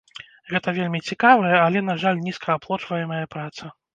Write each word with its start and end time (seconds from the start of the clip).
Гэта 0.53 0.71
вельмі 0.77 1.01
цікавая, 1.15 1.59
але, 1.67 1.79
на 1.91 1.95
жаль, 2.03 2.23
нізкааплочваемая 2.27 3.23
праца. 3.37 3.73